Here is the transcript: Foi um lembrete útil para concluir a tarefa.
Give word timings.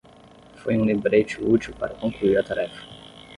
Foi 0.55 0.75
um 0.75 0.83
lembrete 0.83 1.39
útil 1.43 1.75
para 1.77 1.93
concluir 1.93 2.35
a 2.39 2.43
tarefa. 2.43 2.83